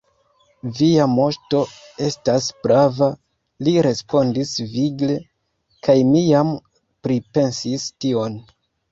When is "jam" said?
6.29-6.49